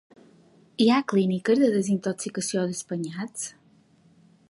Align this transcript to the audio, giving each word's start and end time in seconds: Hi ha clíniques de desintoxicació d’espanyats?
Hi 0.85 0.87
ha 0.93 1.01
clíniques 1.11 1.61
de 1.65 1.71
desintoxicació 1.75 2.67
d’espanyats? 2.73 3.49